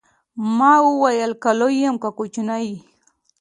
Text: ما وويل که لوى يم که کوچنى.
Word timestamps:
ما 0.57 0.71
وويل 0.87 1.31
که 1.43 1.51
لوى 1.59 1.77
يم 1.85 1.95
که 2.03 2.09
کوچنى. 2.17 2.67